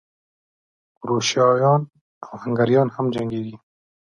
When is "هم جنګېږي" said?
2.95-3.55